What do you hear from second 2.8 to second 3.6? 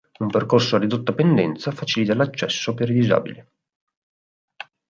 i disabili.